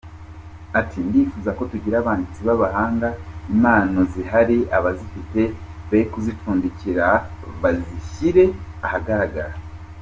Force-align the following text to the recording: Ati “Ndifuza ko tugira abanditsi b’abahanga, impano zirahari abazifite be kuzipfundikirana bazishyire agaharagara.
Ati 0.79 0.97
“Ndifuza 1.07 1.49
ko 1.57 1.63
tugira 1.71 1.95
abanditsi 1.99 2.39
b’abahanga, 2.47 3.07
impano 3.53 3.99
zirahari 4.11 4.57
abazifite 4.77 5.41
be 5.89 5.99
kuzipfundikirana 6.11 7.27
bazishyire 7.61 8.45
agaharagara. 8.95 9.53